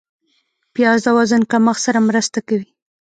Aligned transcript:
پیاز 0.73 0.99
د 1.05 1.07
وزن 1.17 1.41
کمښت 1.51 1.81
سره 1.85 1.99
مرسته 2.09 2.39
کوي 2.47 2.69